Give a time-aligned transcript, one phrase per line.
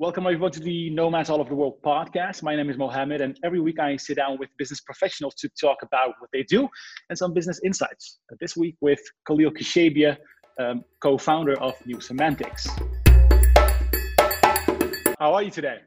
[0.00, 2.42] Welcome everyone to the Nomads All Over the World podcast.
[2.42, 5.84] My name is Mohammed, and every week I sit down with business professionals to talk
[5.84, 6.68] about what they do
[7.10, 8.18] and some business insights.
[8.40, 10.16] This week with Khalil Kachabia,
[10.58, 12.66] um, co-founder of New Semantics.
[15.20, 15.78] How are you today?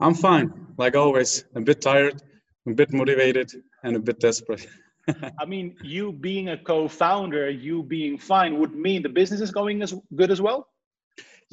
[0.00, 1.44] I'm fine, like always.
[1.54, 2.22] A bit tired,
[2.66, 3.52] a bit motivated,
[3.82, 4.66] and a bit desperate.
[5.38, 9.82] I mean, you being a co-founder, you being fine, would mean the business is going
[9.82, 10.66] as good as well.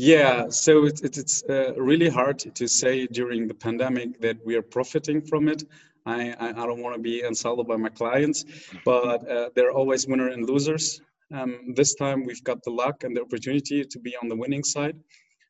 [0.02, 4.64] Yeah, so it's it's uh, really hard to say during the pandemic that we are
[4.64, 5.62] profiting from it.
[6.08, 8.44] I I, I don't want to be insulted by my clients,
[8.84, 11.02] but uh, there are always winners and losers.
[11.32, 14.64] Um, this time we've got the luck and the opportunity to be on the winning
[14.64, 14.98] side.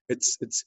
[0.09, 0.65] It's it's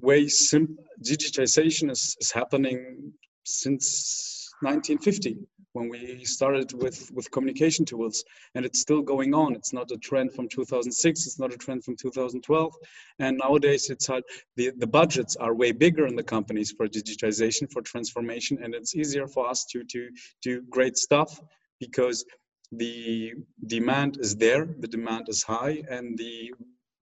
[0.00, 0.82] way simple.
[1.04, 3.12] Digitization is, is happening
[3.44, 5.36] since 1950
[5.72, 8.24] when we started with with communication tools
[8.54, 9.54] and it's still going on.
[9.54, 12.74] It's not a trend from 2006 it's not a trend from 2012
[13.18, 14.08] and nowadays it's
[14.56, 18.94] the the budgets are way bigger in the companies for digitization for transformation and it's
[18.96, 20.08] easier for us to to
[20.42, 21.40] do great stuff
[21.78, 22.24] because
[22.72, 23.32] the
[23.66, 26.52] demand is there the demand is high and the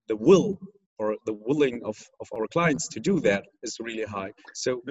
[0.08, 0.58] the will
[0.98, 4.32] or the willing of, of our clients to do that is really high.
[4.54, 4.82] So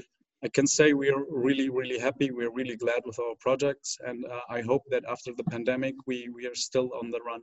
[0.43, 2.29] I can say we are really, really happy.
[2.31, 6.29] We're really glad with our projects, and uh, I hope that after the pandemic, we
[6.33, 7.41] we are still on the run.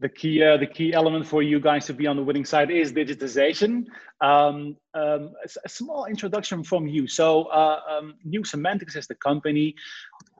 [0.00, 2.72] The key, uh, the key element for you guys to be on the winning side
[2.72, 3.86] is digitization.
[4.20, 5.32] Um, um,
[5.64, 7.06] a, small introduction from you.
[7.06, 9.76] So, uh, um, New Semantics is the company.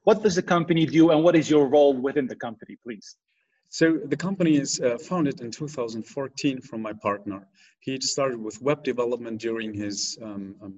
[0.03, 3.17] What does the company do, and what is your role within the company, please?
[3.69, 7.47] So the company is uh, founded in 2014 from my partner.
[7.81, 10.75] He started with web development during his um, um,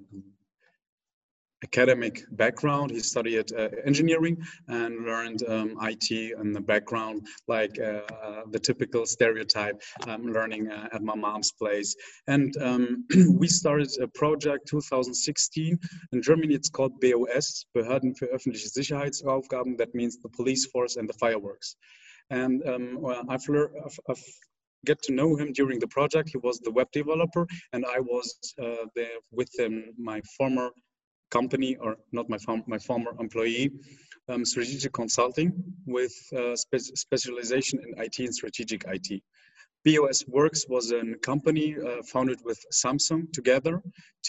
[1.65, 2.87] academic background.
[2.91, 4.35] He studied uh, engineering
[4.67, 6.09] and learned um, IT
[6.41, 8.01] in the background, like uh,
[8.53, 11.91] the typical stereotype, um, learning uh, at my mom's place.
[12.27, 12.85] And um,
[13.41, 15.79] we started a project 2016.
[16.13, 19.77] In Germany, it's called BOS, Behörden für öffentliche Sicherheitsaufgaben.
[19.77, 21.75] That means the police force and the fireworks.
[22.29, 24.25] And um, well, I've, learned, I've, I've
[24.85, 26.29] get to know him during the project.
[26.29, 28.27] He was the web developer, and I was
[28.61, 30.69] uh, there with him, my former
[31.39, 33.69] company or not my, my former employee,
[34.29, 35.49] um, strategic consulting
[35.85, 39.09] with uh, spe specialization in IT and strategic IT.
[39.85, 41.01] BOS Works was a
[41.31, 43.75] company uh, founded with Samsung together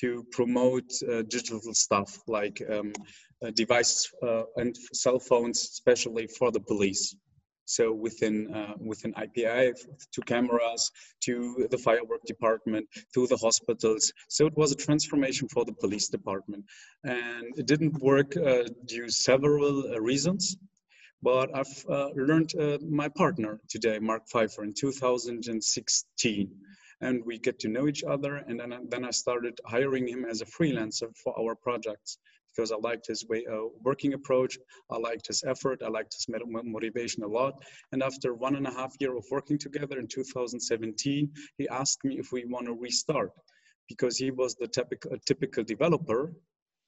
[0.01, 0.09] to
[0.39, 2.93] promote uh, digital stuff like um,
[3.43, 7.17] uh, devices uh, and cell phones, especially for the police.
[7.67, 9.75] So within uh, within IPI,
[10.13, 10.91] to cameras,
[11.25, 14.13] to the firework department, to the hospitals.
[14.29, 16.65] So it was a transformation for the police department,
[17.05, 20.57] and it didn't work uh, due several uh, reasons.
[21.23, 26.51] But I've uh, learned uh, my partner today, Mark Pfeiffer, in 2016
[27.03, 30.41] and we get to know each other and then, then i started hiring him as
[30.41, 32.19] a freelancer for our projects
[32.57, 34.59] because I liked his way of working approach.
[34.91, 35.83] I liked his effort.
[35.85, 36.27] I liked his
[36.65, 37.55] motivation a lot.
[37.93, 42.19] And after one and a half year of working together in 2017, he asked me
[42.19, 43.31] if we want to restart
[43.89, 46.33] because he was the typical, typical developer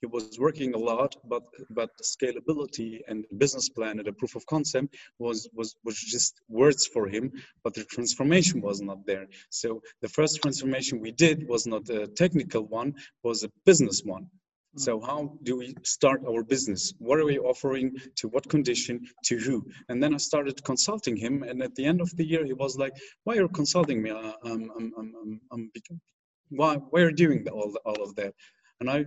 [0.01, 4.47] he was working a lot, but but scalability and business plan and a proof of
[4.47, 7.33] concept was was was just words for him,
[7.65, 9.27] but the transformation was not there.
[9.51, 14.31] So the first transformation we did was not a technical one, was a business one.
[14.77, 16.93] So how do we start our business?
[16.99, 17.97] What are we offering?
[18.17, 19.07] To what condition?
[19.25, 19.65] To who?
[19.89, 21.43] And then I started consulting him.
[21.43, 24.11] And at the end of the year, he was like, "Why are you consulting me?
[24.11, 25.71] Uh, um, I'm um, I'm um, um,
[26.51, 26.77] why?
[26.77, 28.35] Why are you doing all all of that?"
[28.81, 29.07] And I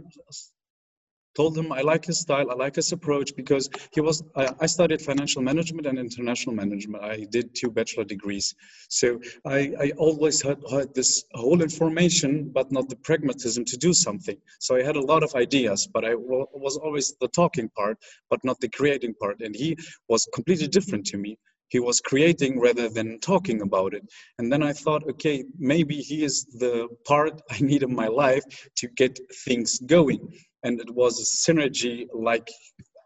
[1.36, 4.24] told him I like his style, I like his approach because he was.
[4.36, 7.04] I, I, studied financial management and international management.
[7.04, 8.54] I did two bachelor degrees,
[8.90, 13.94] so I, I always had, had this whole information, but not the pragmatism to do
[13.94, 14.38] something.
[14.60, 17.98] So I had a lot of ideas, but I was always the talking part,
[18.30, 19.42] but not the creating part.
[19.42, 19.78] And he
[20.10, 21.38] was completely different to me
[21.72, 24.04] he was creating rather than talking about it
[24.38, 28.44] and then i thought okay maybe he is the part i need in my life
[28.76, 30.20] to get things going
[30.64, 32.48] and it was a synergy like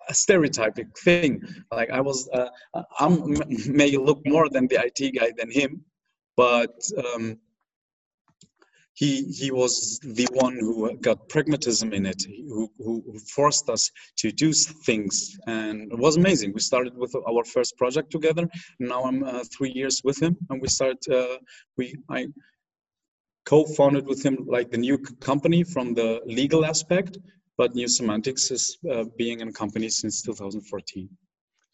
[0.10, 1.42] a stereotypic thing.
[1.72, 2.50] Like i was uh,
[3.00, 3.08] i
[3.68, 5.84] may look more than the it guy than him
[6.38, 7.38] but um,
[8.94, 14.32] he he was the one who got pragmatism in it who, who forced us to
[14.32, 15.38] do things.
[15.48, 16.54] And it was amazing.
[16.54, 18.48] We started with our first project together.
[18.80, 21.38] Now i'm uh, three years with him and we started uh,
[21.78, 22.28] we i
[23.46, 24.98] co-founded with him like the new
[25.30, 27.18] company from the legal aspect
[27.58, 31.10] but New Semantics is uh, being in company since 2014.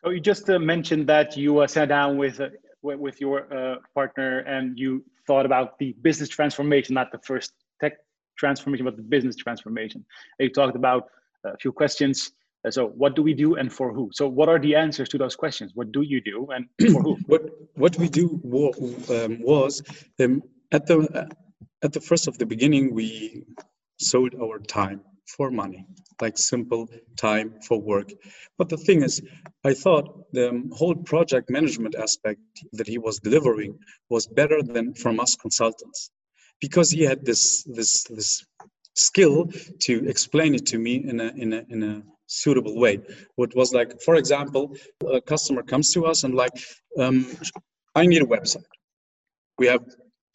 [0.04, 2.50] So you just uh, mentioned that you uh, sat down with uh,
[2.84, 7.94] with your uh, partner and you thought about the business transformation, not the first tech
[8.38, 10.04] transformation, but the business transformation.
[10.40, 11.04] And you talked about
[11.46, 12.32] a few questions.
[12.66, 14.10] Uh, so, what do we do and for who?
[14.12, 15.74] So, what are the answers to those questions?
[15.76, 17.18] What do you do and for who?
[17.28, 17.44] what
[17.76, 18.26] What we do
[19.10, 19.82] um, was
[20.20, 20.42] um,
[20.72, 21.30] at the
[21.84, 23.44] at the first of the beginning, we
[23.98, 25.02] sold our time
[25.36, 25.86] for money,
[26.22, 26.88] like simple
[27.18, 28.10] time for work.
[28.58, 29.22] But the thing is,
[29.64, 32.42] I thought the whole project management aspect
[32.74, 33.78] that he was delivering
[34.10, 36.12] was better than from us consultants
[36.60, 38.46] because he had this this this
[38.96, 39.50] skill
[39.80, 43.00] to explain it to me in a in a in a suitable way.
[43.36, 44.76] What was like, for example,
[45.12, 46.54] a customer comes to us and like,
[46.98, 47.26] um,
[47.94, 48.72] I need a website.
[49.58, 49.84] We have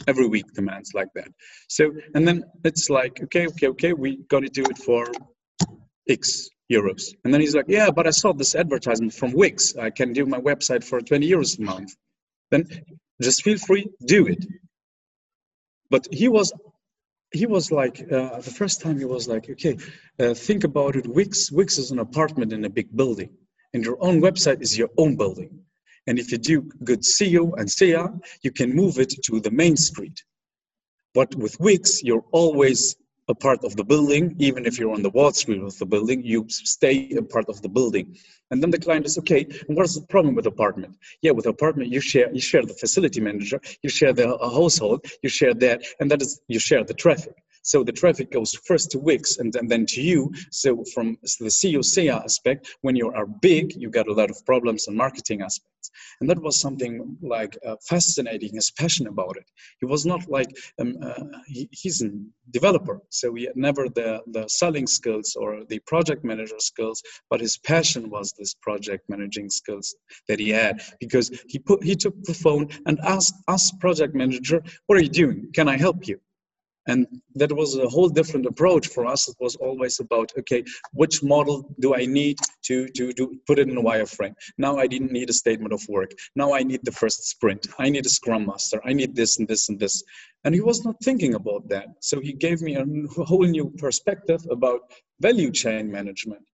[0.06, 1.28] every week demands like that.
[1.69, 5.06] So and then it's like, okay, okay, okay, we got to do it for
[6.08, 7.14] X euros.
[7.25, 9.76] And then he's like, yeah, but I saw this advertisement from Wix.
[9.76, 11.94] I can do my website for 20 euros a month.
[12.50, 12.64] Then
[13.22, 14.44] just feel free, do it
[15.90, 16.52] but he was
[17.32, 19.76] he was like uh, the first time he was like okay
[20.20, 23.31] uh, think about it wix wix is an apartment in a big building
[23.75, 25.60] and your own website is your own building
[26.06, 28.06] and if you do good seo and SEA,
[28.43, 30.23] you can move it to the main street
[31.17, 32.94] but with wix you're always
[33.29, 36.23] a part of the building, even if you're on the wall street of the building,
[36.23, 38.17] you stay a part of the building.
[38.50, 39.47] And then the client is okay.
[39.67, 40.94] And what's the problem with apartment?
[41.23, 45.06] Yeah, with apartment you share you share the facility manager, you share the uh, household,
[45.23, 47.35] you share that, and that is you share the traffic.
[47.67, 50.33] So the traffic goes first to Wix and then, then to you.
[50.53, 54.87] So from the SEA aspect, when you are big, you got a lot of problems
[54.87, 55.91] and marketing aspects.
[56.21, 59.51] And that was something like uh, fascinating, his passion about it.
[59.81, 60.49] He was not like,
[60.81, 62.11] um, uh, he, he's a
[62.51, 67.41] developer, so he had never the, the selling skills or the project manager skills, but
[67.41, 69.95] his passion was this project managing skills
[70.29, 74.63] that he had because he put he took the phone and asked us project manager,
[74.87, 75.49] what are you doing?
[75.53, 76.21] Can I help you?
[76.87, 79.29] And that was a whole different approach for us.
[79.29, 83.69] It was always about okay which model do i need to to, to put it
[83.69, 84.35] in a wireframe?
[84.59, 86.12] Now i didn't need a statement of work.
[86.35, 87.67] Now i need the first sprint.
[87.79, 88.81] I need a scrum master.
[88.85, 90.03] I need this and this and this.
[90.44, 91.88] And he was not thinking about that.
[92.00, 92.85] So he gave me a
[93.25, 94.81] whole new perspective about
[95.21, 96.44] value chain management.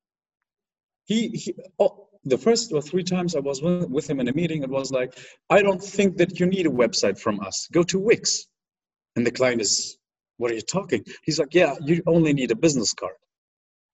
[1.04, 4.62] He, he oh, the first or three times I was with him in a meeting,
[4.62, 5.18] it was like,
[5.50, 7.68] I don't think that you need a website from us.
[7.72, 8.46] Go to Wix.
[9.16, 9.98] And the client is
[10.42, 11.04] what are you talking?
[11.22, 13.14] He's like, Yeah, you only need a business card.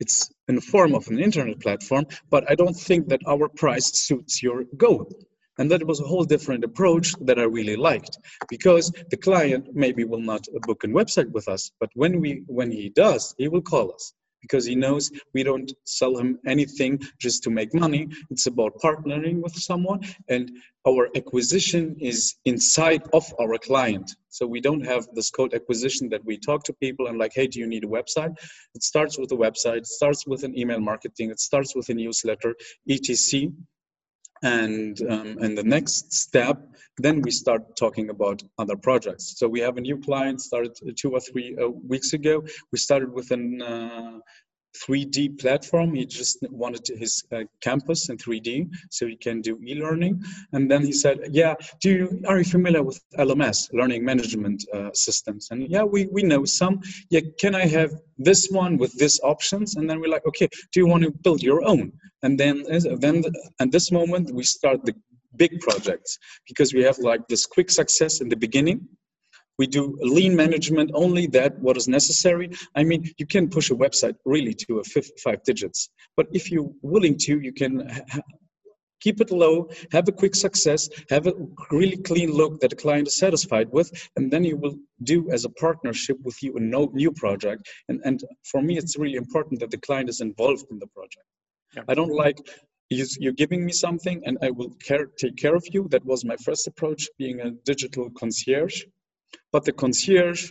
[0.01, 3.89] It's in the form of an internet platform, but I don't think that our price
[4.07, 5.13] suits your goal.
[5.59, 8.17] And that was a whole different approach that I really liked
[8.49, 12.71] because the client maybe will not book a website with us, but when we when
[12.71, 14.15] he does, he will call us
[14.49, 18.09] because he knows we don't sell him anything just to make money.
[18.31, 20.51] It's about partnering with someone, and
[20.87, 24.17] our acquisition is inside of our client.
[24.31, 27.47] So we don't have this code acquisition that we talk to people and like, hey,
[27.47, 28.35] do you need a website?
[28.75, 31.95] It starts with a website, it starts with an email marketing, it starts with a
[31.95, 32.55] newsletter,
[32.89, 33.51] etc
[34.43, 36.69] and um, and the next step
[36.99, 39.39] then we start talking about other projects.
[39.39, 42.43] So we have a new client started two or three uh, weeks ago.
[42.73, 44.19] We started with an uh,
[44.87, 45.95] 3D platform.
[45.95, 50.23] He just wanted his uh, campus in 3D so he can do e-learning.
[50.53, 54.91] And then he said, "Yeah, do you are you familiar with LMS, learning management uh,
[54.95, 56.81] systems?" And yeah, we we know some.
[57.11, 59.77] Yeah, can I have this one with this options?
[59.77, 62.65] And then we're like, "Okay, do you want to build your own?" And then
[63.01, 63.25] then
[63.61, 64.95] at this moment we start the
[65.37, 68.89] big projects because we have like this quick success in the beginning
[69.59, 72.51] we do lean management only that what is necessary.
[72.75, 76.51] I mean you can push a website really to a fifth, five digits but if
[76.51, 78.21] you're willing to you can ha-
[79.01, 81.35] keep it low have a quick success have a
[81.71, 85.45] really clean look that the client is satisfied with and then you will do as
[85.45, 87.63] a partnership with you a no, new project.
[87.89, 91.27] And, and for me it's really important that the client is involved in the project.
[91.77, 91.83] Yeah.
[91.89, 92.39] i don't like
[92.91, 95.87] you're giving me something and i will care, take care of you.
[95.91, 98.85] That was my first approach being a digital concierge
[99.53, 100.51] but the concierge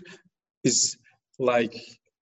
[0.64, 0.98] is
[1.40, 1.76] like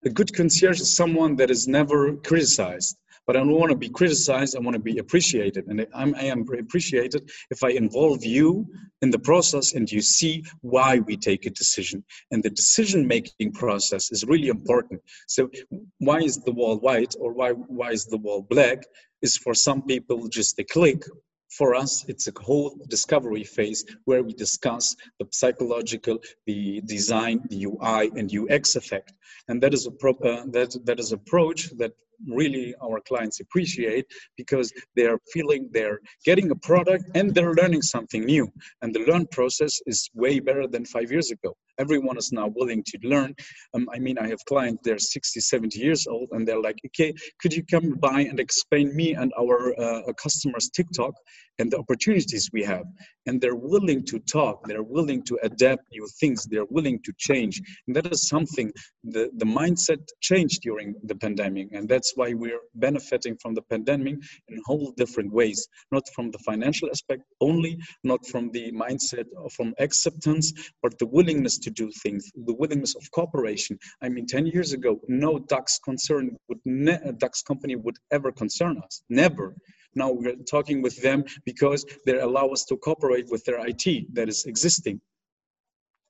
[0.06, 2.98] a good concierge is someone that is never criticized.
[3.26, 4.56] But I don't want to be criticized.
[4.56, 8.68] I want to be appreciated, and I'm, I am appreciated if I involve you
[9.02, 12.04] in the process and you see why we take a decision.
[12.30, 15.02] And the decision-making process is really important.
[15.28, 15.50] So,
[15.98, 18.84] why is the wall white or why why is the wall black?
[19.24, 21.02] Is for some people just a click
[21.50, 27.66] for us, it's a whole discovery phase where we discuss the psychological, the design, the
[27.66, 29.14] UI, and UX effect.
[29.48, 31.94] and that is a pro- uh, that that is approach that
[32.28, 34.06] really our clients appreciate
[34.38, 38.52] because they are feeling they're getting a product and they're learning something new.
[38.82, 41.56] And the learn process is way better than five years ago.
[41.78, 43.36] Everyone is now willing to learn.
[43.74, 47.14] Um, i mean i have clients they're 60 70 years old and they're like okay
[47.42, 51.14] could you come by and explain me and our uh, customers tiktok
[51.60, 52.86] and the opportunities we have?
[53.26, 57.62] And they're willing to talk they're willing to adapt new things they're willing to change.
[57.88, 58.72] And that is something
[59.04, 61.70] the, the mindset changed during the pandemic.
[61.72, 64.16] And that's why we're benefiting from the pandemic
[64.50, 69.50] in whole different ways not from the financial aspect only not from the mindset or
[69.50, 73.78] from acceptance but the willingness to do things the willingness of cooperation.
[74.02, 78.32] I mean 10 years ago no DAX concern would ne- uh, DAX company would ever
[78.32, 79.04] concern us.
[79.10, 79.56] Never.
[79.96, 84.28] Now we're talking with them because they allow us to cooperate with their IT that
[84.28, 85.00] is existing.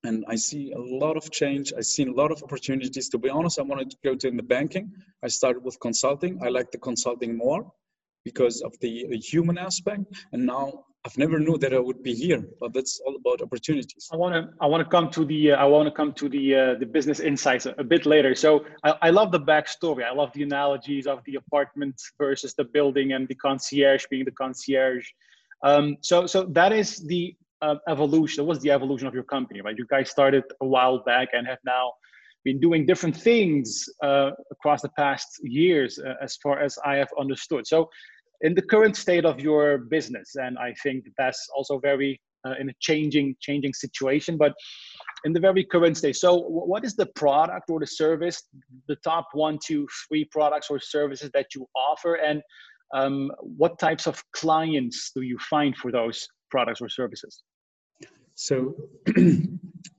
[0.03, 1.73] And I see a lot of change.
[1.75, 3.09] I see a lot of opportunities.
[3.09, 4.91] To be honest, I wanted to go to in the banking.
[5.23, 6.39] I started with consulting.
[6.43, 7.71] I like the consulting more
[8.23, 10.03] because of the human aspect.
[10.31, 14.09] And now I've never knew that I would be here, but that's all about opportunities.
[14.11, 16.27] I want to I want to come to the uh, I want to come to
[16.27, 18.33] the uh, the business insights a, a bit later.
[18.33, 20.03] So I, I love the backstory.
[20.03, 24.31] I love the analogies of the apartment versus the building and the concierge being the
[24.31, 25.07] concierge.
[25.61, 28.43] Um, so so that is the uh, evolution.
[28.43, 29.75] That was the evolution of your company, right?
[29.77, 31.93] You guys started a while back and have now
[32.43, 37.09] been doing different things uh, across the past years, uh, as far as I have
[37.19, 37.65] understood.
[37.65, 37.89] So
[38.41, 42.69] in the current state of your business and i think that's also very uh, in
[42.69, 44.53] a changing changing situation but
[45.23, 46.37] in the very current state so
[46.71, 48.43] what is the product or the service
[48.87, 52.41] the top one two three products or services that you offer and
[52.93, 57.43] um, what types of clients do you find for those products or services
[58.47, 58.55] so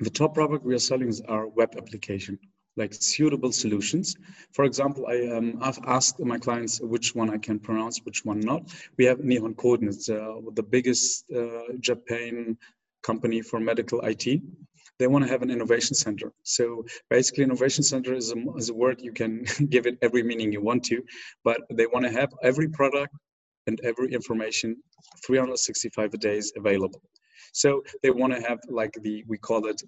[0.06, 2.38] the top product we are selling is our web application
[2.76, 4.16] like suitable solutions.
[4.52, 8.40] For example, I, um, I've asked my clients which one I can pronounce, which one
[8.40, 8.62] not.
[8.98, 9.54] We have Nihon
[9.88, 12.56] it's uh, the biggest uh, Japan
[13.02, 14.42] company for medical IT.
[14.98, 16.32] They want to have an innovation center.
[16.42, 20.52] So basically, innovation center is a, is a word you can give it every meaning
[20.52, 21.02] you want to,
[21.44, 23.14] but they want to have every product
[23.66, 24.76] and every information
[25.26, 27.00] 365 days available.
[27.52, 29.80] So they want to have like the we call it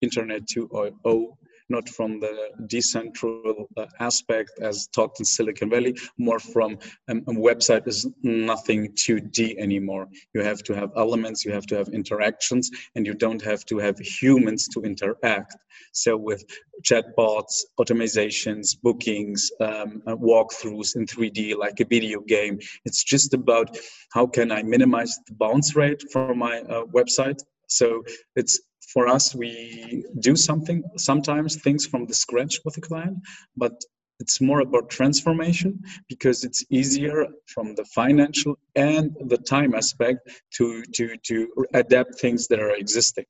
[0.00, 1.36] Internet 2.0
[1.70, 7.32] not from the decentral uh, aspect as talked in Silicon Valley, more from um, a
[7.32, 10.08] website is nothing 2D anymore.
[10.34, 13.78] You have to have elements, you have to have interactions, and you don't have to
[13.78, 15.56] have humans to interact.
[15.92, 16.44] So with
[16.82, 23.76] chatbots, automatizations, bookings, um, uh, walkthroughs in 3D like a video game, it's just about
[24.12, 28.02] how can I minimize the bounce rate for my uh, website so
[28.34, 28.60] it's
[28.92, 33.18] for us, we do something, sometimes things from the scratch with the client,
[33.56, 33.72] but
[34.18, 40.82] it's more about transformation because it's easier from the financial and the time aspect to,
[40.94, 43.24] to, to adapt things that are existing.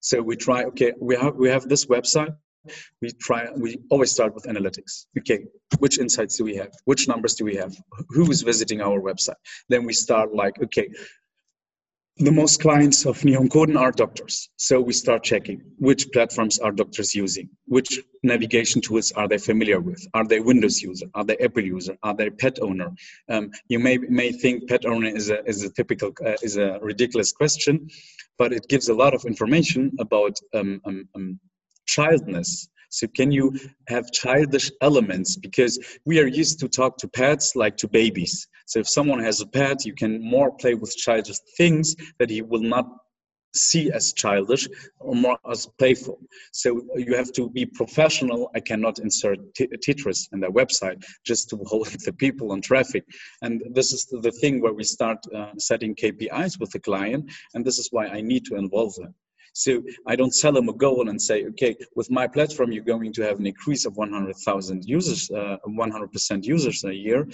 [0.00, 2.34] So we try, okay, we have, we have this website,
[3.00, 5.06] we try we always start with analytics.
[5.18, 5.38] Okay
[5.78, 6.72] which insights do we have?
[6.84, 7.74] Which numbers do we have?
[8.10, 9.40] Who is visiting our website?
[9.68, 10.88] Then we start like okay
[12.18, 14.50] the most clients of Nihon Kohden are doctors.
[14.56, 19.80] So we start checking which platforms are doctors using, which navigation tools are they familiar
[19.80, 20.04] with?
[20.14, 21.06] Are they Windows user?
[21.14, 21.96] Are they Apple user?
[22.02, 22.90] Are they pet owner?
[23.28, 26.80] Um, you may may think pet owner is a is a typical uh, is a
[26.82, 27.88] ridiculous question,
[28.36, 31.38] but it gives a lot of information about um, um, um
[31.86, 32.68] childness.
[32.90, 33.54] So can you
[33.88, 35.36] have childish elements?
[35.36, 38.48] Because we are used to talk to pets like to babies.
[38.68, 42.42] So if someone has a pet, you can more play with childish things that he
[42.42, 42.86] will not
[43.54, 44.68] see as childish
[45.00, 46.20] or more as playful.
[46.52, 48.50] So you have to be professional.
[48.54, 53.04] I cannot insert Tetris in their website just to hold the people on traffic.
[53.40, 57.30] And this is the thing where we start uh, setting KPIs with the client.
[57.54, 59.14] And this is why I need to involve them.
[59.54, 63.12] So I don't sell them a goal and say, okay, with my platform, you're going
[63.14, 67.26] to have an increase of 100,000 users, uh, 100% users a year.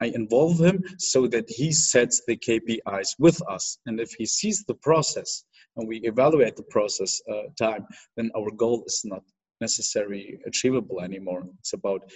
[0.00, 3.78] I involve him so that he sets the KPIs with us.
[3.86, 5.44] And if he sees the process
[5.76, 9.22] and we evaluate the process uh, time, then our goal is not
[9.60, 11.46] necessarily achievable anymore.
[11.58, 12.10] It's about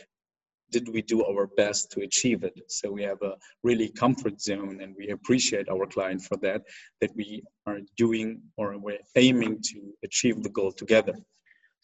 [0.70, 4.80] did we do our best to achieve it so we have a really comfort zone
[4.82, 6.62] and we appreciate our client for that
[7.00, 11.14] that we are doing or we're aiming to achieve the goal together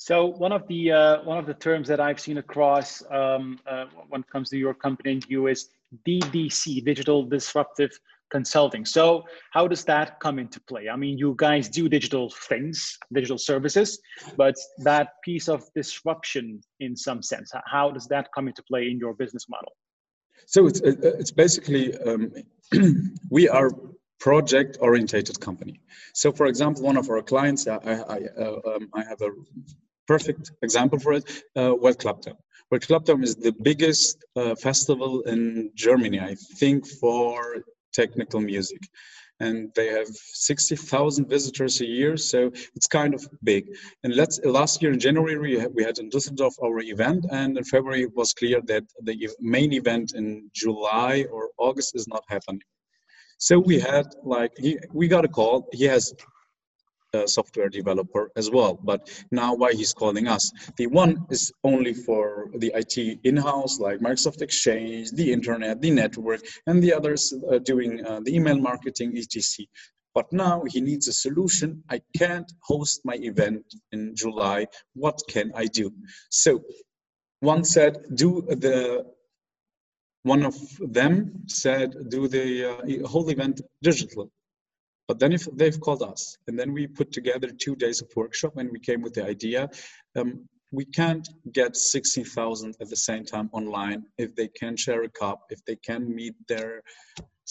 [0.00, 3.84] so one of the uh, one of the terms that I've seen across um, uh,
[4.08, 5.68] when it comes to your company and you is
[6.08, 7.90] DDC, digital disruptive
[8.30, 8.86] consulting.
[8.86, 10.88] So how does that come into play?
[10.88, 14.00] I mean, you guys do digital things, digital services,
[14.38, 18.96] but that piece of disruption in some sense, how does that come into play in
[18.98, 19.72] your business model?
[20.46, 22.32] So it's uh, it's basically um,
[23.30, 23.68] we are
[24.18, 25.78] project orientated company.
[26.14, 29.30] So for example, one of our clients, I, I, uh, um, I have a
[30.14, 31.24] perfect example for it,
[31.60, 32.38] uh, Weltklapptime.
[32.72, 37.34] Weltklapptime is the biggest uh, festival in Germany, I think, for
[38.00, 38.82] technical music.
[39.46, 42.38] And they have 60,000 visitors a year, so
[42.76, 43.64] it's kind of big.
[44.02, 44.10] And
[44.44, 45.36] last year in January,
[45.76, 49.16] we had in Düsseldorf our event, and in February it was clear that the
[49.56, 50.26] main event in
[50.62, 52.66] July or August is not happening.
[53.38, 55.56] So we had like he, we got a call.
[55.80, 56.04] He has
[57.26, 60.52] software developer as well, but now why he's calling us?
[60.76, 66.40] The one is only for the IT in-house, like Microsoft Exchange, the internet, the network,
[66.66, 69.66] and the others uh, doing uh, the email marketing, etc.
[70.14, 71.82] But now he needs a solution.
[71.88, 73.62] I can't host my event
[73.92, 74.66] in July.
[74.94, 75.92] What can I do?
[76.30, 76.62] So
[77.40, 79.06] one said, do the
[80.22, 84.30] one of them said, do the uh, whole event digital.
[85.10, 88.58] But then if they've called us, and then we put together two days of workshop,
[88.58, 89.68] and we came with the idea,
[90.14, 95.08] um, we can't get 60,000 at the same time online if they can share a
[95.08, 96.84] cup, if they can meet their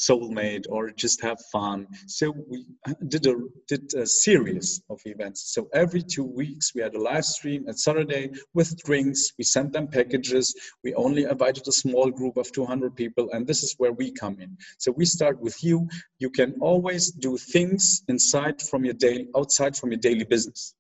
[0.08, 1.88] soulmate or just have fun.
[2.08, 2.66] So we
[3.08, 3.36] did a
[3.68, 5.54] did a series of events.
[5.54, 9.34] So every two weeks we had a live stream at Saturday with drinks.
[9.38, 10.56] We sent them packages.
[10.84, 14.40] We only invited a small group of 200 people, and this is where we come
[14.40, 14.58] in.
[14.78, 15.88] So we start with you.
[16.20, 20.76] You can always do things inside from your daily outside from your daily business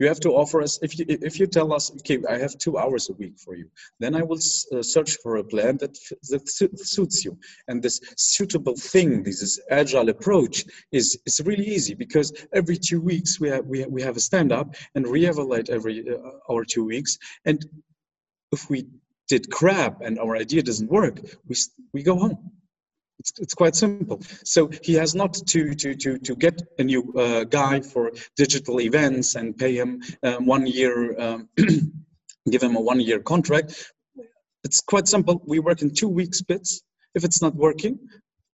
[0.00, 2.76] you have to offer us if you if you tell us okay i have two
[2.78, 3.66] hours a week for you
[4.00, 4.40] then i will
[4.72, 5.96] uh, search for a plan that
[6.30, 7.38] that suits you.
[7.68, 13.40] And this suitable thing this agile approach is is really easy because every two weeks
[13.40, 17.18] we have we we have a stand up and re-evaluate every uh, our two weeks.
[17.44, 17.64] And
[18.52, 18.86] if we
[19.28, 21.54] did crap and our idea doesn't work we
[21.92, 22.49] we go home
[23.20, 24.20] it's, it's quite simple.
[24.44, 28.80] So he has not to to to to get a new uh, guy for digital
[28.80, 31.48] events and pay him um, one year, um,
[32.50, 33.92] give him a one year contract.
[34.64, 35.42] It's quite simple.
[35.46, 36.82] We work in two weeks bits.
[37.14, 37.98] If it's not working,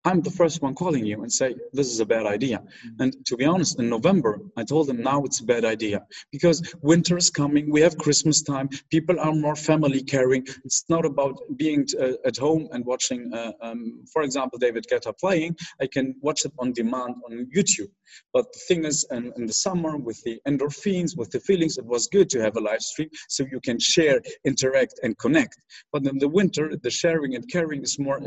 [0.07, 2.63] I'm the first one calling you and say, this is a bad idea.
[3.01, 6.63] And to be honest, in November, I told them now it's a bad idea because
[6.81, 7.73] winter is coming.
[7.73, 8.69] We have Christmas time.
[8.89, 10.47] People are more family caring.
[10.65, 15.13] It's not about being uh, at home and watching, uh, um, for example, David Guetta
[15.19, 15.57] playing.
[15.83, 17.91] I can watch it on demand on YouTube.
[18.33, 21.85] But the thing is, in, in the summer with the endorphins, with the feelings, it
[21.85, 25.57] was good to have a live stream so you can share, interact, and connect.
[25.93, 28.21] But in the winter, the sharing and caring is more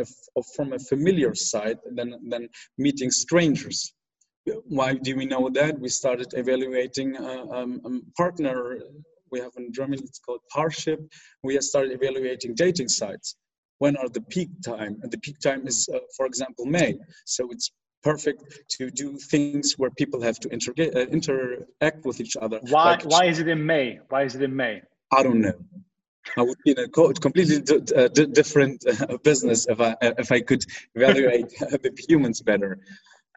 [0.56, 3.94] from a familiar side than, than meeting strangers.
[4.66, 5.80] Why do we know that?
[5.80, 8.80] We started evaluating a, uh, um, a partner.
[9.32, 11.00] We have in Germany, it's called Parship.
[11.44, 13.36] We have started evaluating dating sites.
[13.78, 15.00] When are the peak time?
[15.04, 16.98] And the peak time is, uh, for example, May.
[17.26, 17.72] So it's
[18.04, 18.44] perfect
[18.78, 22.60] to do things where people have to inter- uh, interact with each other.
[22.70, 24.00] Why, like, why is it in May?
[24.10, 24.82] Why is it in May?
[25.12, 25.54] I don't know.
[26.38, 27.58] I would be in a completely
[27.96, 30.64] uh, different uh, business if I if I could
[30.96, 32.80] evaluate the humans better.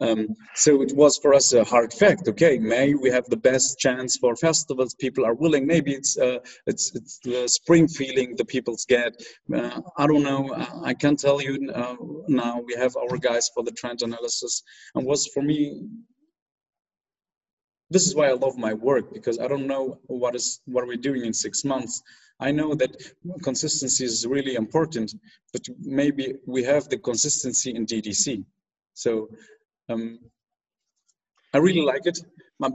[0.00, 2.26] Um, so it was for us a hard fact.
[2.26, 4.94] Okay, May we have the best chance for festivals.
[4.94, 5.64] People are willing.
[5.66, 9.12] Maybe it's uh, it's it's the spring feeling the people's get.
[9.54, 10.50] Uh, I don't know.
[10.82, 12.60] I can't tell you uh, now.
[12.66, 14.62] We have our guys for the trend analysis,
[14.94, 15.82] and was for me.
[17.92, 21.06] This is why I love my work because I don't know what is what we're
[21.10, 22.02] doing in six months.
[22.40, 22.92] I know that
[23.42, 25.14] consistency is really important,
[25.52, 28.44] but maybe we have the consistency in DDC.
[28.94, 29.28] So
[29.90, 30.18] um,
[31.52, 32.18] I really like it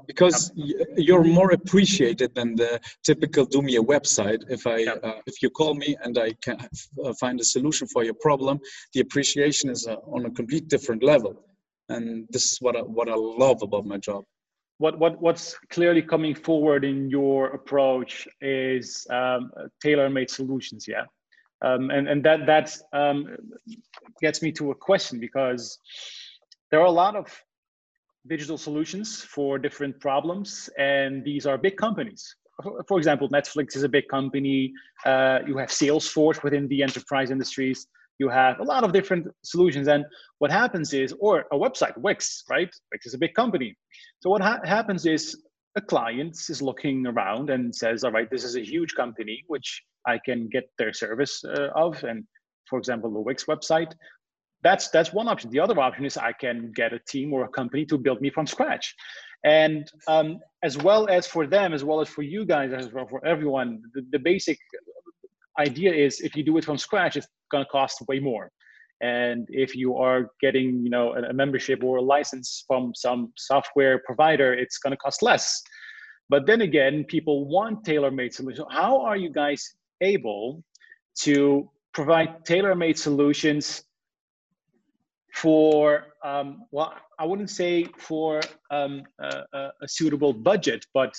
[0.05, 4.41] because you're more appreciated than the typical do me a website.
[4.49, 6.57] If I uh, if you call me and I can
[7.03, 8.59] uh, find a solution for your problem,
[8.93, 11.33] the appreciation is uh, on a complete different level,
[11.89, 14.23] and this is what I, what I love about my job
[14.77, 21.05] what what what's clearly coming forward in your approach is um, tailor-made solutions yeah?
[21.63, 23.35] Um, and and that that's um,
[24.21, 25.79] gets me to a question because
[26.69, 27.27] there are a lot of
[28.27, 32.35] digital solutions for different problems and these are big companies.
[32.87, 34.73] For example netflix is a big company.
[35.05, 37.87] Uh, you have salesforce within the enterprise industries
[38.19, 39.87] you have a lot of different solutions.
[39.87, 40.05] And
[40.39, 42.69] what happens is or a website wix right?
[42.91, 43.75] Wix is a big company.
[44.21, 45.41] So what ha- happens is
[45.75, 49.83] a client is looking around and says all right this is a huge company which
[50.07, 52.03] i can get their service uh, of.
[52.03, 52.23] And
[52.69, 53.93] for example the wix website
[54.63, 55.49] that's that's one option.
[55.49, 58.29] The other option is I can get a team or a company to build me
[58.29, 58.95] from scratch,
[59.43, 63.07] and um, as well as for them, as well as for you guys, as well
[63.07, 64.57] for everyone, the, the basic
[65.59, 68.51] idea is if you do it from scratch, it's going to cost way more.
[69.01, 74.01] And if you are getting, you know, a, membership or a license from some software
[74.05, 75.61] provider, it's going to cost less.
[76.29, 78.67] But then again, people want tailor-made solutions.
[78.71, 80.63] How are you guys able
[81.21, 83.83] to provide tailor-made solutions
[85.33, 88.41] for um, well i wouldn't say for
[88.71, 89.43] um, a,
[89.81, 91.13] a, suitable budget but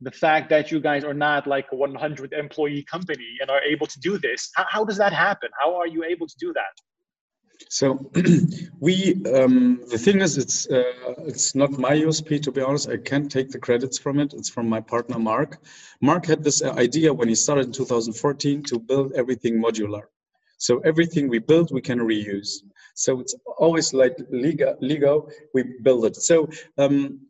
[0.00, 3.86] the fact that you guys are not like a 100 employee company and are able
[3.86, 5.50] to do this how, how does that happen?
[5.60, 6.74] How are you able to do that?
[7.70, 8.10] So
[8.80, 12.88] we um, the thing is it's uh, it's not my usp to be honest.
[12.88, 14.32] I can't take the credits from it.
[14.32, 15.58] It's from my partner mark.
[16.00, 20.04] Mark had this idea when he started in 2014 to build everything modular.
[20.58, 22.62] So everything we build we can reuse.
[22.94, 26.16] So it's always like lego lego we build it.
[26.16, 27.20] So um,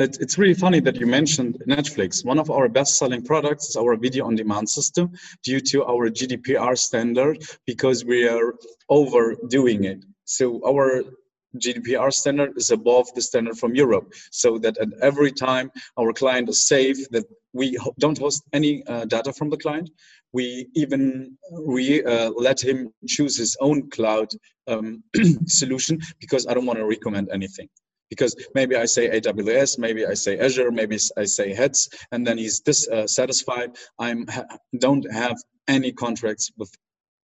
[0.00, 2.24] it, it's really funny that you mentioned Netflix.
[2.24, 8.04] One of our best-selling products is our video-on-demand system due to our GDPR standard because
[8.04, 8.54] we are
[8.88, 10.04] overdoing it.
[10.24, 11.02] So our
[11.56, 16.48] GDPR standard is above the standard from Europe, so that at every time our client
[16.48, 19.90] is safe, that we don't host any uh, data from the client.
[20.32, 24.28] We even we uh, let him choose his own cloud
[24.68, 25.02] um,
[25.46, 27.68] solution because I don't want to recommend anything
[28.10, 32.36] because maybe I say AWS, maybe I say Azure, maybe I say Heads, and then
[32.36, 33.70] he's dissatisfied.
[33.70, 34.44] Uh, I'm ha
[34.78, 35.36] don't have
[35.68, 36.70] any contracts with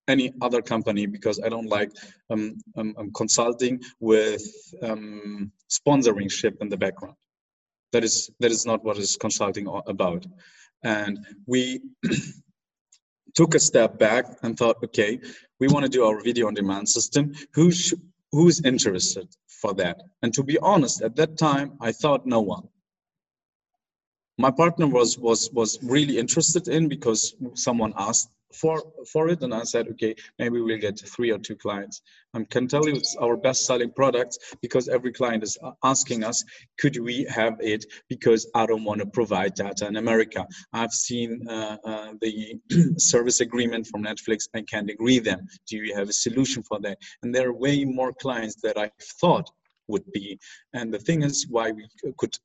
[0.09, 1.90] any other company because I don't like
[2.31, 4.44] um, um, um consulting with
[4.83, 7.16] um, sponsoring ship in the background.
[7.92, 10.27] That is that is not what is consulting about.
[10.85, 11.81] And we
[13.35, 15.20] took a step back and thought, okay,
[15.59, 17.33] we want to do our video on demand system.
[17.55, 17.72] Who
[18.32, 19.28] who's interested?
[19.60, 20.02] for that.
[20.22, 22.68] And to be honest, at that time, I thought no one.
[24.38, 28.82] My partner was was was really interested in because someone asked for
[29.12, 32.02] for it, and I said, okay, maybe we'll get three or two clients.
[32.35, 36.44] I can tell you it's our best-selling product because every client is asking us,
[36.78, 37.85] could we have it?
[38.09, 40.46] Because I don't want to provide data in America.
[40.72, 42.61] I've seen uh, uh, the
[42.98, 44.48] service agreement from Netflix.
[44.54, 45.46] I can't agree them.
[45.68, 46.98] Do you have a solution for that?
[47.22, 49.50] And there are way more clients that I thought
[49.88, 50.38] would be.
[50.72, 52.37] And the thing is why we could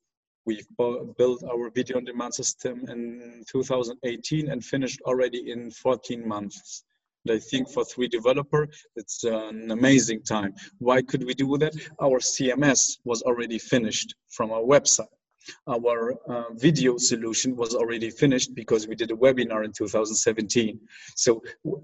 [0.46, 6.84] we've built our video on demand system in 2018 and finished already in 14 months.
[7.26, 10.56] And I think for three developer, it's an amazing time.
[10.80, 11.74] Why could we do that?
[12.02, 15.14] Our CMS was already finished from our website
[15.68, 20.80] our uh, video solution was already finished because we did a webinar in 2017.
[21.16, 21.42] So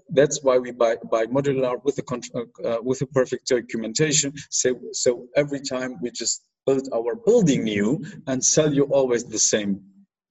[0.10, 2.04] that's why we buy, buy modular with a
[2.36, 4.34] uh, uh, with a perfect documentation.
[4.50, 7.90] So so every time we just build our building new
[8.28, 9.72] and sell you always the same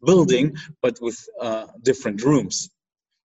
[0.05, 0.46] building
[0.83, 2.70] but with uh, different rooms.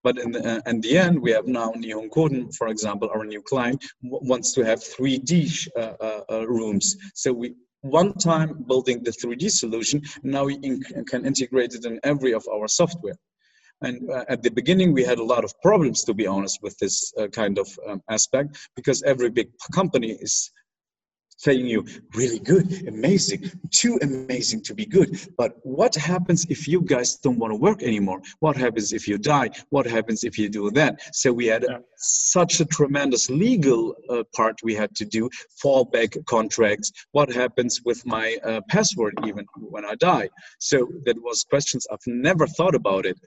[0.03, 3.25] But in the, uh, in the, end, we have now Nihon Kohden, for example, our
[3.25, 6.95] new client wants to have 3D uh, uh, uh, rooms.
[7.13, 10.57] So we one time building the 3D solution, now we
[11.11, 13.17] can integrate it in every of our software.
[13.81, 16.77] And uh, at the beginning, we had a lot of problems, to be honest, with
[16.79, 20.51] this uh, kind of um, aspect, because every big company is
[21.37, 25.19] saying you really good, amazing, too amazing to be good.
[25.37, 28.21] But what happens if you guys don't want to work anymore?
[28.39, 29.49] What happens if you die?
[29.69, 30.99] What happens if you do that?
[31.13, 31.77] So we had yeah.
[31.97, 35.29] such a tremendous legal uh, part we had to do,
[35.63, 36.91] fallback contracts.
[37.11, 40.29] What happens with my uh, password even when I die?
[40.59, 43.17] So that was questions I've never thought about it.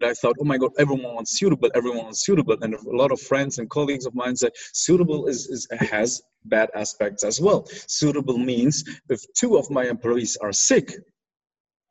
[0.00, 2.56] And I thought, oh my God, everyone wants suitable, everyone wants suitable.
[2.62, 6.70] And a lot of friends and colleagues of mine said, suitable is, is has bad
[6.74, 7.66] aspects as well.
[7.86, 10.94] Suitable means if two of my employees are sick,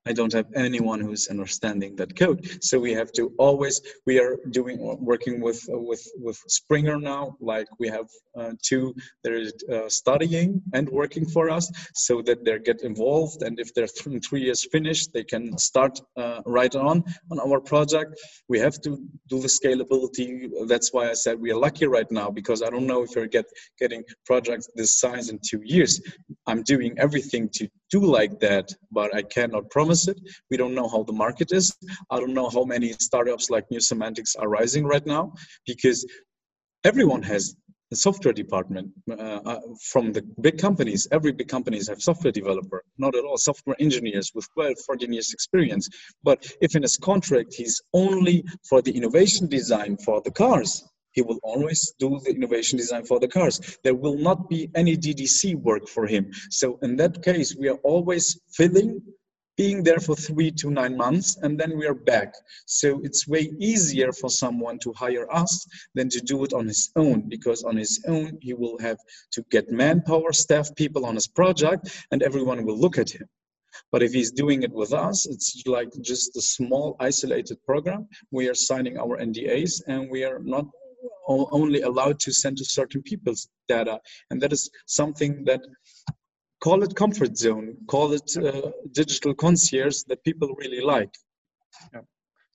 [0.10, 2.40] I don't have anyone who's understanding that code.
[2.64, 7.68] So we have to always, we are doing, working with, with, with Springer now, like
[7.80, 12.58] we have uh, two that are uh, studying and working for us so that they
[12.60, 13.44] get involved.
[13.44, 17.60] And if they're th three years finished, they can start uh, right on on our
[17.72, 18.12] project.
[18.54, 18.92] We have to
[19.32, 20.28] do the scalability.
[20.72, 23.34] That's why I said we are lucky right now because I don't know if you're
[23.38, 23.48] get,
[23.82, 25.92] getting projects this size in two years.
[26.50, 29.99] I'm doing everything to do like that, but I cannot promise
[30.50, 31.76] We don't know how the market is.
[32.10, 35.34] I don't know how many startups like New Semantics are rising right now
[35.66, 36.06] because
[36.84, 37.56] everyone has
[37.92, 41.08] a software department uh, uh, from the big companies.
[41.12, 45.34] Every big companies have software developer, not at all software engineers with 12, 14 years
[45.34, 45.90] experience.
[46.24, 51.22] But if in his contract he's only for the innovation design for the cars, he
[51.24, 53.78] will always do the innovation design for the cars.
[53.84, 56.32] There will not be any DDC work for him.
[56.52, 59.02] So in that case, we are always filling,
[59.60, 62.34] being there for three to nine months, and then we are back.
[62.66, 65.54] So it's way easier for someone to hire us
[65.96, 69.00] than to do it on his own, because on his own, he will have
[69.34, 73.28] to get manpower, staff people on his project, and everyone will look at him.
[73.92, 78.08] But if he's doing it with us, it's like just a small isolated program.
[78.32, 80.68] We are signing our NDAs and we are not
[81.28, 84.00] only allowed to send to certain people's data.
[84.30, 85.62] And that is something that
[86.60, 91.14] call it comfort zone, call it uh, digital concierge that people really like.
[91.94, 92.02] Yeah.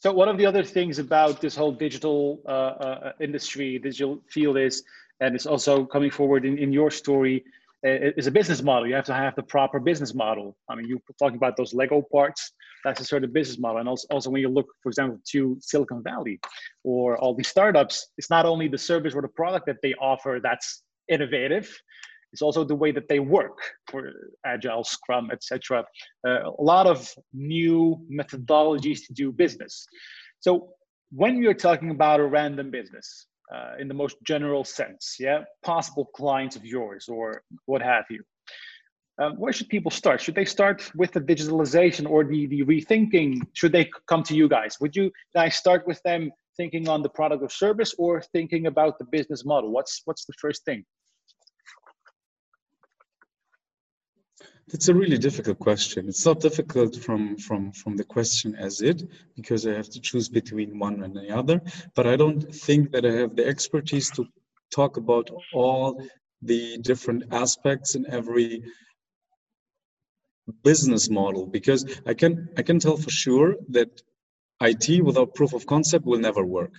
[0.01, 4.59] So one of the other things about this whole digital uh, uh, industry, digital field
[4.59, 4.83] is,
[5.21, 7.45] and it's also coming forward in, in your story,
[7.85, 8.87] is a business model.
[8.87, 10.57] You have to have the proper business model.
[10.71, 12.53] I mean, you're talking about those Lego parts.
[12.83, 13.79] That's a certain business model.
[13.81, 16.41] And also, also when you look, for example, to Silicon Valley
[16.83, 20.41] or all these startups, it's not only the service or the product that they offer
[20.43, 21.71] that's innovative.
[22.35, 24.11] It's also the way that they work for
[24.45, 25.85] Agile, Scrum, etc.
[26.27, 29.87] Uh, a lot of new methodologies to do business.
[30.41, 30.71] So
[31.13, 36.07] when you're talking about a random business, uh, in the most general sense, yeah, possible
[36.07, 38.21] clients of yours or what have you.
[39.21, 40.21] Um, where should people start?
[40.21, 43.43] Should they start with the digitalization or the, the rethinking?
[43.53, 44.81] Should they come to you guys?
[44.81, 48.99] Would you guys start with them thinking on the product or service or thinking about
[48.99, 49.71] the business model?
[49.71, 50.85] What's what's the first thing?
[54.69, 56.09] It's a really difficult question.
[56.09, 59.03] It's not difficult from from from the question as it
[59.37, 61.61] because I have to choose between one and the other.
[61.95, 64.27] But I don't think that I have the expertise to
[64.75, 66.03] talk about all
[66.41, 68.63] the different aspects in every
[70.63, 74.03] business model because I can I can tell for sure that
[74.63, 76.73] IT without proof of concept will never work.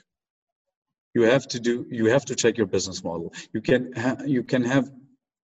[1.13, 3.34] You have to do you have to check your business model.
[3.54, 4.91] You can ha- you can have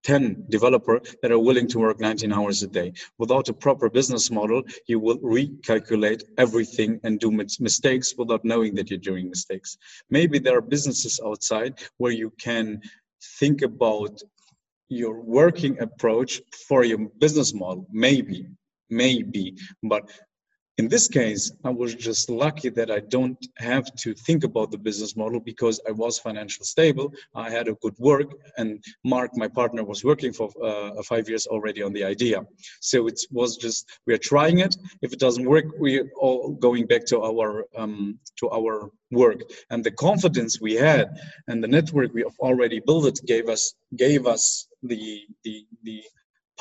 [0.04, 2.94] 10 developer that are willing to work 19 hours a day.
[3.18, 8.90] Without a proper business model, you will recalculate everything and do mistakes without knowing that
[8.90, 9.78] you're doing mistakes.
[10.10, 12.82] Maybe there are businesses outside where you can
[13.40, 14.22] think about
[14.90, 17.88] your working approach for your business model.
[17.92, 18.48] Maybe,
[18.90, 20.10] maybe, but
[20.78, 24.78] in this case, I was just lucky that I don't have to think about the
[24.78, 27.14] business model because I was financially stable.
[27.36, 31.46] I had a good work, and Mark, my partner, was working for uh, five years
[31.46, 32.46] already on the idea.
[32.80, 34.76] So it was just we are trying it.
[35.02, 39.42] If it doesn't work, we're all going back to our um, to our work.
[39.70, 44.26] And the confidence we had and the network we have already built gave us gave
[44.26, 46.04] us the the the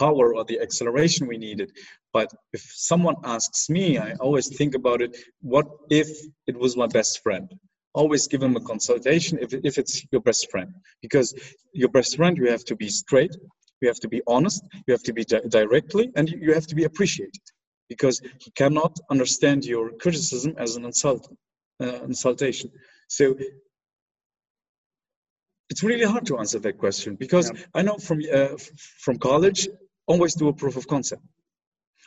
[0.01, 1.71] power or the acceleration we needed.
[2.13, 5.13] But if someone asks me, I always think about it
[5.53, 6.09] what if
[6.47, 7.47] it was my best friend?
[7.93, 10.71] Always give him a consultation if, if it's your best friend.
[11.03, 11.29] Because
[11.73, 13.35] your best friend, you have to be straight,
[13.81, 16.77] you have to be honest, you have to be di- directly, and you have to
[16.81, 17.45] be appreciated.
[17.89, 21.23] Because he cannot understand your criticism as an insult,
[21.83, 22.71] uh, insultation.
[23.09, 23.35] So
[25.71, 27.61] it's really hard to answer that question because yeah.
[27.75, 28.57] I know from uh,
[29.05, 29.69] from college
[30.07, 31.23] always do a proof of concept.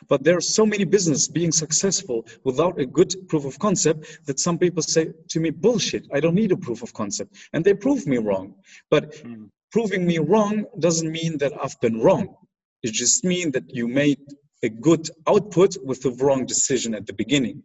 [0.08, 4.40] But there are so many business being successful without a good proof of concept that
[4.40, 7.36] some people say to me, bullshit, I don't need a proof of concept.
[7.52, 8.54] And they prove me wrong.
[8.90, 9.48] But mm.
[9.70, 12.36] proving me wrong doesn't mean that I've been wrong.
[12.82, 14.18] It just means that you made
[14.62, 17.62] a good output with the wrong decision at the beginning.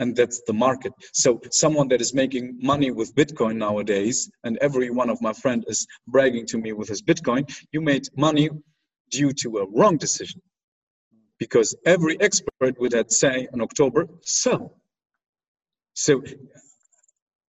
[0.00, 0.92] And that's the market.
[1.12, 5.64] So someone that is making money with Bitcoin nowadays, and every one of my friends
[5.66, 8.48] is bragging to me with his Bitcoin, you made money
[9.10, 10.40] due to a wrong decision.
[11.38, 14.74] Because every expert would have say in October, sell.
[15.94, 16.22] So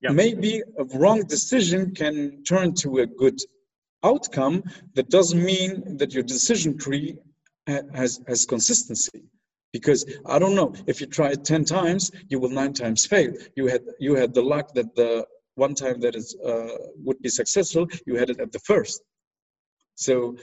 [0.03, 0.11] yeah.
[0.11, 3.39] maybe a wrong decision can turn to a good
[4.05, 4.63] outcome.
[4.95, 7.17] That doesn't mean that your decision tree
[7.67, 9.23] has, has consistency
[9.73, 13.33] because i don't know if you try it 10 times you will nine times fail
[13.57, 16.69] you had you had the luck that the one time that is uh,
[17.05, 19.03] would be successful you had it at the first
[19.95, 20.37] so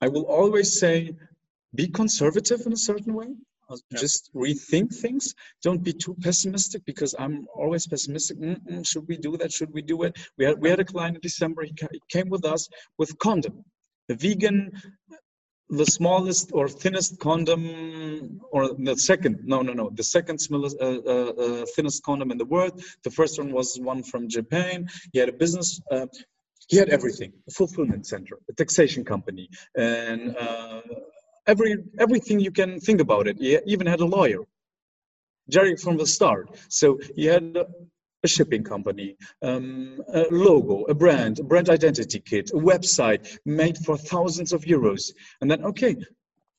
[0.00, 1.14] I will always say,
[1.74, 3.28] be conservative in a certain way.
[3.68, 3.98] Uh, yeah.
[4.00, 5.34] Just rethink things.
[5.62, 8.38] Don't be too pessimistic because I'm always pessimistic.
[8.38, 9.52] Mm-mm, should we do that?
[9.52, 10.18] Should we do it?
[10.36, 11.62] We had we had a client in December.
[11.64, 11.74] He,
[12.08, 13.64] came with us with condom,
[14.08, 14.72] the vegan,
[15.68, 19.38] the smallest or thinnest condom, or the second.
[19.44, 19.90] No, no, no.
[19.94, 22.82] The second smallest, uh, uh, uh, thinnest condom in the world.
[23.04, 24.88] The first one was one from Japan.
[25.12, 25.80] He had a business.
[25.92, 26.06] Uh,
[26.68, 30.82] he had everything a fulfillment center a taxation company and uh,
[31.46, 34.42] every everything you can think about it he even had a lawyer
[35.48, 37.56] jerry from the start so he had
[38.22, 43.78] a shipping company, um, a logo, a brand, a brand identity kit, a website made
[43.78, 45.12] for thousands of euros.
[45.40, 45.96] And then, okay,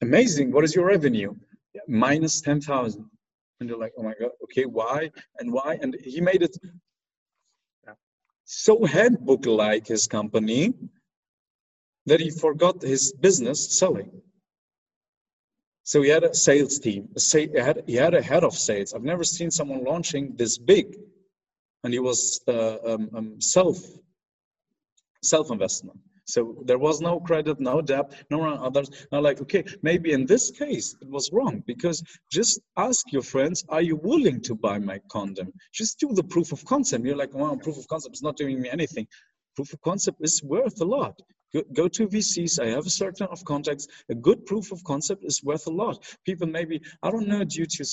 [0.01, 0.51] amazing.
[0.51, 1.35] What is your revenue?
[1.87, 3.05] Minus 10,000.
[3.59, 5.77] And you're like, oh my God, okay, why and why?
[5.81, 6.57] And he made it
[8.53, 10.73] so handbook like his company
[12.05, 14.11] that he forgot his business selling.
[15.83, 17.09] So he had a sales team.
[17.31, 18.93] He had, he had a head of sales.
[18.93, 20.97] I've never seen someone launching this big
[21.83, 23.77] and he was uh, um, um, self
[25.23, 25.97] self investment.
[26.31, 28.89] So there was no credit, no debt, no others.
[29.11, 33.65] Now, like, okay, maybe in this case it was wrong because just ask your friends,
[33.69, 35.51] are you willing to buy my condom?
[35.73, 37.05] Just do the proof of concept.
[37.05, 39.07] You're like, well, proof of concept is not doing me anything.
[39.55, 41.19] Proof of concept is worth a lot
[41.73, 42.59] go to VCs.
[42.59, 43.87] I have a certain of contacts.
[44.09, 46.03] A good proof of concept is worth a lot.
[46.25, 47.83] People maybe, I don't know, due to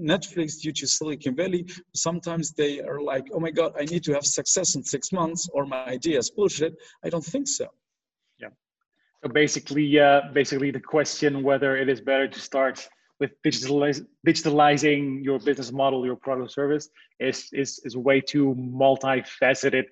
[0.00, 4.14] Netflix, due to Silicon Valley, sometimes they are like, oh my God, I need to
[4.14, 6.74] have success in six months or my idea is bullshit.
[7.04, 7.68] I don't think so.
[9.24, 12.86] So basically, uh, basically the question whether it is better to start
[13.20, 18.54] with digitalize, digitalizing your business model, your product or service is, is, is way too
[18.58, 19.84] multifaceted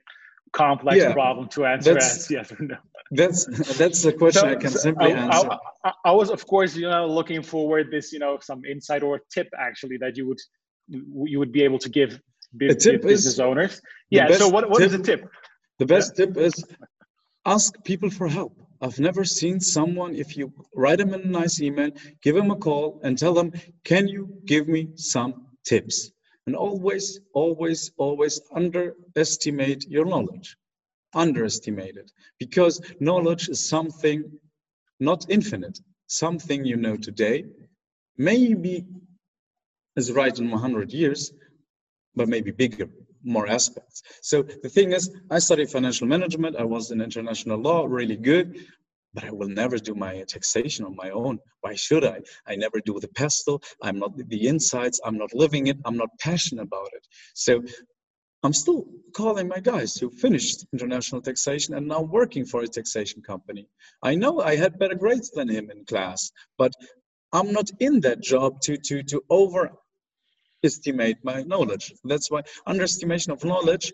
[0.52, 2.76] complex yeah, problem to answer as yes or no.
[3.10, 3.46] That's
[3.78, 5.50] that's the question so, I can simply I, answer.
[5.82, 9.20] I, I, was, of course, you know, looking forward this, you know, some insight or
[9.32, 10.40] tip actually that you would
[10.88, 12.20] you would be able to give,
[12.56, 13.80] business owners.
[14.10, 14.30] Yeah.
[14.32, 15.30] So what, what tip, is the tip?
[15.78, 16.26] The best yeah.
[16.26, 16.64] tip is
[17.46, 18.58] ask people for help.
[18.82, 21.90] I've never seen someone, if you write them a nice email,
[22.22, 23.52] give them a call and tell them,
[23.84, 26.10] can you give me some tips?
[26.46, 30.56] And always, always, always underestimate your knowledge
[31.14, 32.10] Underestimate it.
[32.38, 34.24] because knowledge is something
[35.00, 35.78] not infinite.
[36.08, 37.44] Something you know today
[38.18, 38.86] maybe
[39.96, 41.32] is right in 100 years,
[42.16, 42.88] but maybe bigger,
[43.24, 43.54] more mm-hmm.
[43.54, 44.02] aspects.
[44.22, 46.56] So the thing is, I studied financial management.
[46.56, 48.58] I was in international law, really good,
[49.14, 51.38] but I will never do my taxation on my own.
[51.60, 52.20] Why should I?
[52.46, 53.62] I never do the pestle.
[53.82, 55.00] I'm not the insights.
[55.04, 55.78] I'm not living it.
[55.84, 57.06] I'm not passionate about it.
[57.34, 57.62] So
[58.44, 63.22] I'm still calling my guys who finished international taxation and now working for a taxation
[63.22, 63.68] company.
[64.02, 66.72] I know I had better grades than him in class, but
[67.32, 69.22] I'm not in that job to to to
[70.62, 71.92] overestimate my knowledge.
[72.04, 73.92] That's why underestimation of knowledge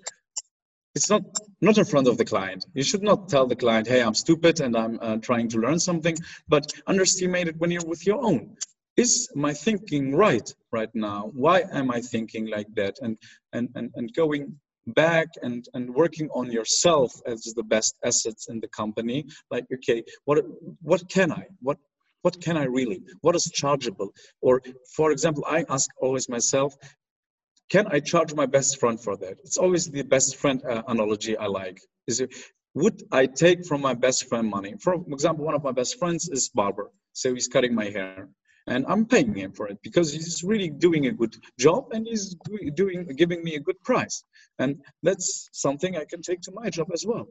[0.95, 1.23] it's not
[1.61, 2.65] not in front of the client.
[2.75, 5.79] You should not tell the client, "Hey, I'm stupid and I'm uh, trying to learn
[5.79, 6.17] something,"
[6.49, 8.57] but underestimate it when you're with your own
[8.97, 13.17] is my thinking right right now why am i thinking like that and
[13.53, 14.45] and and, and going
[14.89, 20.03] back and and working on yourself as the best assets in the company like okay
[20.25, 20.39] what
[20.83, 21.79] what can i what
[22.23, 24.63] what can i really what is chargeable or
[24.97, 26.75] for example i ask always myself
[27.71, 31.37] can i charge my best friend for that it's always the best friend uh, analogy
[31.37, 32.35] i like is it
[32.75, 36.29] would i take from my best friend money for example one of my best friends
[36.29, 38.29] is barber so he's cutting my hair
[38.69, 42.37] and I'm paying him for it because he's really doing a good job and he's
[42.75, 44.25] doing giving me a good price,
[44.59, 47.27] and that's something I can take to my job as well.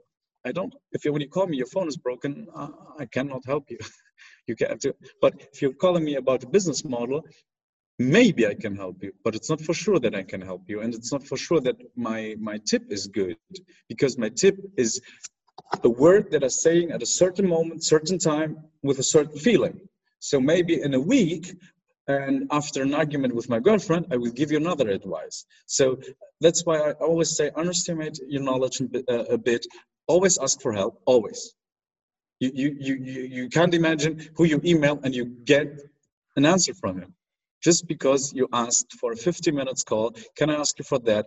[0.45, 0.73] I don't.
[0.91, 2.69] If you, when you call me, your phone is broken, uh,
[2.99, 3.77] I cannot help you.
[4.47, 4.77] you can
[5.21, 7.23] but if you're calling me about a business model,
[7.99, 10.81] maybe I can help you, but it's not for sure that I can help you,
[10.81, 13.37] and it's not for sure that my my tip is good
[13.89, 15.01] because my tip is
[15.83, 19.79] a word that I'm saying at a certain moment, certain time, with a certain feeling.
[20.19, 21.55] So maybe in a week,
[22.07, 25.45] and after an argument with my girlfriend, I will give you another advice.
[25.65, 25.99] So
[26.39, 29.65] that's why I always say underestimate your knowledge a bit.
[29.69, 31.01] Uh, always ask for help.
[31.05, 31.53] Always.
[32.39, 35.67] You, you, you, you can't imagine who you email and you get
[36.35, 37.13] an answer from him
[37.63, 41.25] just because you asked for a 50 minutes call can i ask you for that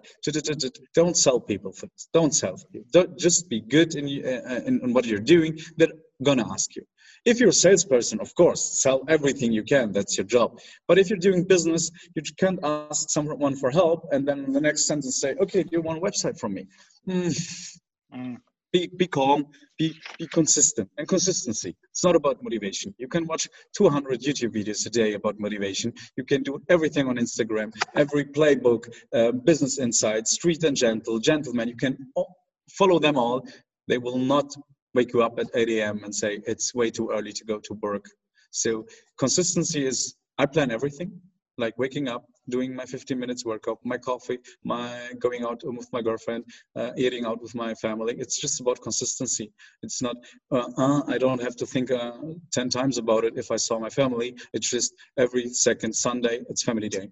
[0.95, 4.93] don't sell people things don't sell people don't just be good in, uh, in, in
[4.93, 5.89] what you're doing they're
[6.23, 6.85] gonna ask you
[7.25, 9.93] if you're a salesperson, of course, sell everything you can.
[9.93, 10.59] That's your job.
[10.89, 14.87] But if you're doing business, you can't ask someone for help and then the next
[14.87, 16.67] sentence say, okay, do you want a website from me?
[17.07, 17.69] Mm.
[18.15, 18.37] Mm.
[18.73, 19.47] Be, be calm,
[19.79, 20.89] be, be consistent.
[20.97, 22.95] And consistency, it's not about motivation.
[22.99, 25.93] You can watch 200 YouTube videos a day about motivation.
[26.17, 31.69] You can do everything on Instagram, every playbook, uh, business insights, street and gentle, gentleman.
[31.69, 31.99] You can
[32.71, 33.47] follow them all.
[33.89, 34.55] They will not
[34.95, 36.05] wake you up at 8 a.m.
[36.05, 38.05] and say it's way too early to go to work.
[38.51, 38.87] So
[39.19, 41.21] consistency is I plan everything,
[41.59, 46.03] like waking up, doing my 15 minutes workout, my coffee, my going out with my
[46.03, 46.45] girlfriend,
[46.77, 48.15] uh, eating out with my family.
[48.19, 49.53] It's just about consistency.
[49.83, 50.17] It's not
[50.51, 52.13] uh, uh, I don't have to think uh,
[52.53, 54.35] 10 times about it if I saw my family.
[54.53, 57.11] It's just every second Sunday it's family day.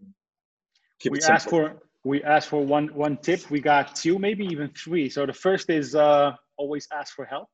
[1.00, 3.50] Keep we ask for we asked for one one tip.
[3.50, 5.10] We got two, maybe even three.
[5.10, 7.48] So the first is uh, always ask for help.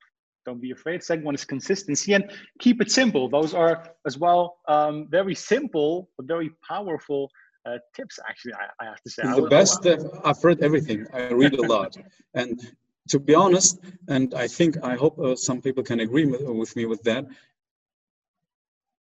[0.46, 1.02] Don't be afraid.
[1.02, 3.28] Second one is consistency and keep it simple.
[3.28, 7.30] Those are as well um, very simple but very powerful
[7.66, 8.18] uh, tips.
[8.28, 9.22] Actually, I, I, have to say.
[9.22, 9.86] The best.
[9.86, 11.06] Uh, I've read everything.
[11.14, 11.96] I read a lot,
[12.34, 12.60] and
[13.08, 16.76] to be honest, and I think I hope uh, some people can agree with, with
[16.76, 17.24] me with that.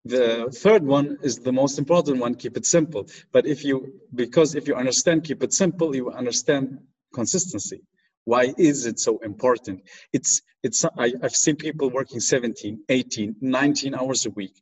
[0.05, 3.07] The third one is the most important one, keep it simple.
[3.31, 6.79] But if you, because if you understand, keep it simple, you understand
[7.13, 7.83] consistency.
[8.25, 9.81] Why is it so important?
[10.13, 14.61] It's, it's, I, I've seen people working 17, 18, 19 hours a week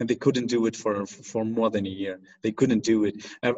[0.00, 2.20] and they couldn't do it for for more than a year.
[2.42, 3.26] They couldn't do it.
[3.42, 3.54] Uh,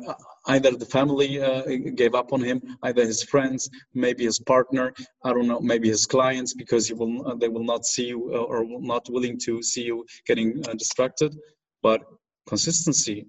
[0.46, 1.62] either the family uh,
[1.94, 4.92] gave up on him, either his friends, maybe his partner.
[5.24, 8.38] I don't know, maybe his clients, because will uh, they will not see you uh,
[8.38, 8.64] or
[8.94, 11.36] not willing to see you getting distracted.
[11.82, 12.02] But
[12.46, 13.26] consistency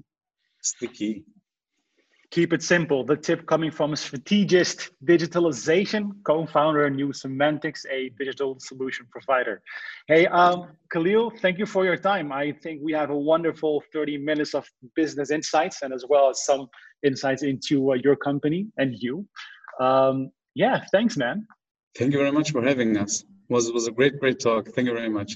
[0.63, 1.23] is the key
[2.31, 3.03] keep it simple.
[3.03, 9.61] The tip coming from a strategist digitalization co-founder New Semantics, a digital solution provider.
[10.07, 12.31] Hey, um, Khalil, thank you for your time.
[12.31, 16.45] I think we have a wonderful 30 minutes of business insights and as well as
[16.45, 16.67] some
[17.03, 19.25] insights into uh, your company and you.
[19.79, 21.47] Um, yeah, thanks, man.
[21.97, 23.21] Thank you very much for having us.
[23.21, 24.67] It was, it was a great, great talk.
[24.69, 25.35] Thank you very much.